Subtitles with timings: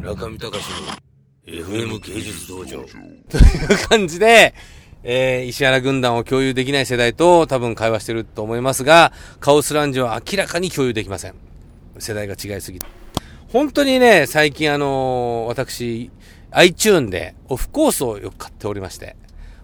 [0.00, 0.64] 中見隆
[1.46, 2.82] の FM 芸術道場。
[3.28, 4.54] という感じで、
[5.02, 11.34] えー、石原軍団を共有できない世代と多分会話してると思いますが、カオスランジは明らかに共有できません。
[11.98, 12.86] 世代が違いすぎて。
[13.48, 16.10] 本当にね、最近あのー私、
[16.52, 19.16] iTune でオフコースをよく買っておりまして、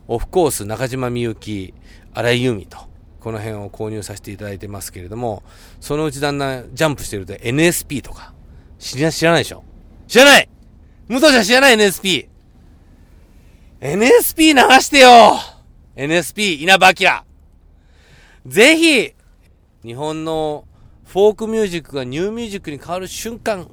[0.09, 1.73] オフコース中島みゆき、
[2.13, 2.79] 荒井由実と、
[3.21, 5.43] この辺を購入させていただいてますけれども、
[5.81, 8.35] そのうちだんだんジャンプしてると NSP とか、
[8.79, 9.65] 知ら知らないでしょ？
[10.07, 10.49] 知らない
[11.09, 12.29] 武藤ちゃん知らない NSP!
[13.81, 15.39] NSP 流してよ
[15.97, 17.27] !NSP 稲葉明
[18.51, 19.15] ぜひ、
[19.85, 20.67] 日本の
[21.05, 23.69] フォークミュージックがニューミュージックに変わる瞬間、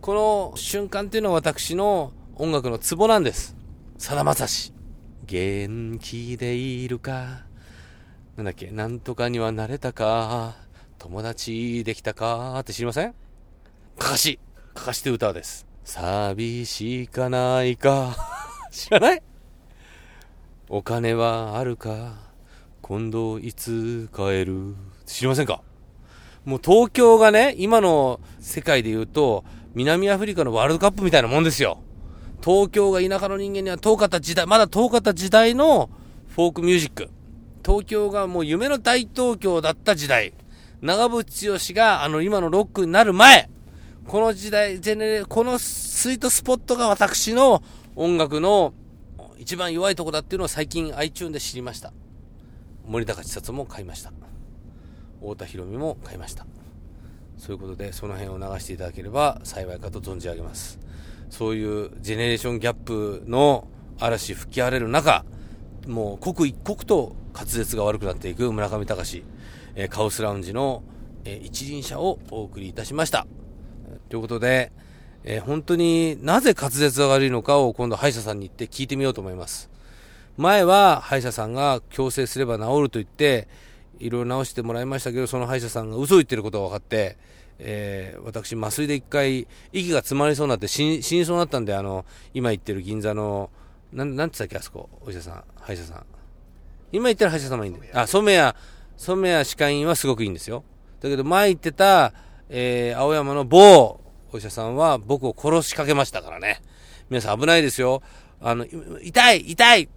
[0.00, 3.56] この瞬間っていうのは私の音楽のツボなんです。
[3.98, 4.72] さだまさし。
[5.26, 7.44] 元気でいるか
[8.36, 10.54] なんだっけなんとかにはなれたか
[10.98, 13.14] 友達できたかって知りません？
[13.98, 14.38] かかし。
[14.76, 15.66] かして歌です。
[15.84, 18.16] 寂しかないか
[18.70, 19.22] 知らない？
[20.68, 22.14] お金はあるか？
[22.82, 24.74] 今度いつ帰る？
[25.06, 25.62] 知りませんか？
[26.44, 31.80] もう東京がね、今の世界で言うと、南アフリカのワールドカップみたいなもんですよ。
[32.44, 35.90] 東京が田舎の人間には遠かった時代、まだ遠かった時代の
[36.28, 37.10] フォークミュージック。
[37.64, 40.32] 東京がもう夢の大東京だった時代。
[40.80, 43.50] 長渕剛があの今のロックになる前。
[44.06, 47.60] この時代、ジェネレ、このスイートスポットが私の
[47.96, 48.72] 音楽の
[49.36, 51.92] 一番弱いとこだっていうのを最近 iTunes で知りました。
[52.86, 54.12] 森高千里も買いました。
[55.18, 56.46] 太田博美も買いました。
[57.36, 60.78] そういうことで、その辺を流していただければ幸いかと存じ上げます。
[61.28, 63.66] そういうジェネレーションギャップの
[63.98, 65.24] 嵐吹き荒れる中、
[65.88, 69.24] もう刻一刻と滑舌が悪くなっていく村上隆、
[69.74, 70.84] えカオスラウンジの、
[71.24, 73.26] え一輪車をお送りいたしました。
[74.08, 74.72] ということで、
[75.24, 79.70] えー本当になぜ滑舌が悪いのかを今度歯医者さんに行って聞いてみようと思います。
[80.36, 83.48] 前は歯医者さんが矯正すれば治ると言って、
[83.98, 87.16] いろいろ治してもらいましたけど、その歯医者さんが嘘を言ってることが分かって、
[87.58, 92.04] えー私麻酔で一回息が詰まりそうになって死に死にそうになったんで、あの、
[92.34, 93.50] 今言ってる銀座の、
[93.92, 96.06] なん、なんて言ったっけ、あそこ、お医者さん、歯医者さん。
[96.92, 97.90] 今言ってる歯医者様いいんで。
[97.94, 98.54] あ、染谷、
[98.96, 100.62] 染谷歯科医院はすごくいいんですよ。
[101.00, 102.12] だけど前言ってた、
[102.48, 104.00] えー、青山の某
[104.32, 106.62] お医者さんは僕を殺しかけましたからね。
[107.10, 108.02] 皆さん危ないですよ。
[108.40, 108.66] あの、
[109.02, 109.88] 痛い痛い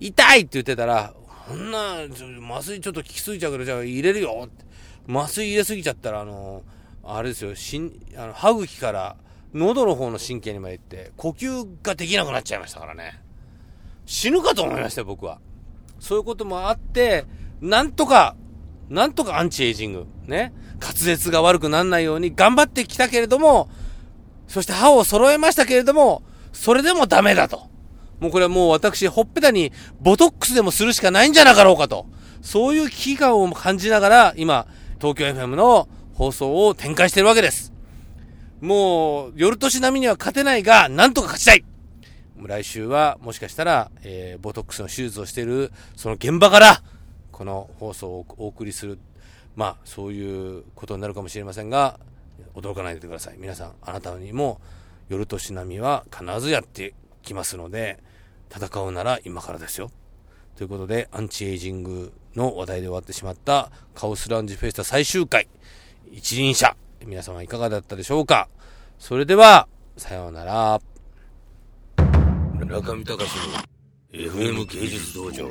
[0.00, 1.14] 痛いって言ってたら、
[1.46, 1.98] こんな、
[2.50, 4.48] 麻酔ちょっと効きすぎちゃうから、じゃあ入れるよ。
[5.08, 6.62] 麻酔入れすぎちゃったら、あの、
[7.04, 9.16] あれですよ、しん、あの、歯茎から
[9.52, 13.20] 喉の方の神経にまで行って、呼吸ができなくなっちゃいましたからね。
[14.06, 15.38] 死ぬかと思いましたよ、僕は。
[16.00, 17.24] そういうこともあって、
[17.60, 18.36] なんとか、
[18.88, 20.52] なんとかアンチエイジング、ね。
[20.80, 23.68] 滑舌が悪くならないように頑張ってきたけれども、
[24.48, 26.22] そして歯を揃えましたけれども、
[26.52, 27.68] それでもダメだと。
[28.20, 32.06] もうこれはもう私、ほっぺたにボトックスでもするしかないんじゃなかろうかと。
[32.42, 34.66] そういう危機感を感じながら、今、
[35.00, 37.72] 東京 FM の放送を展開しているわけです。
[38.60, 41.64] もう、夜年並みには勝てないが、なんとか勝ちたい
[42.46, 46.82] 来週は、もしかしたら、えー、ボトックスの手術をしている、その現場から、
[47.34, 48.98] この放送をお送りする。
[49.56, 51.98] まあ、そういうことになるかもしれませんが、
[52.54, 53.36] 驚かないでください。
[53.38, 54.60] 皆さん、あなたにも、
[55.08, 57.98] 夜年並みは必ずやってきますので、
[58.54, 59.90] 戦うなら今からですよ。
[60.56, 65.48] ということで、アンチエイジングの話題で終わってしまった、カオスラウンジフェスタ最終回、
[66.12, 66.76] 一輪車。
[67.04, 68.48] 皆様いかがだったでしょうか
[68.98, 70.80] それでは、さようなら。
[72.66, 75.50] 中見隆の FM 芸術道場。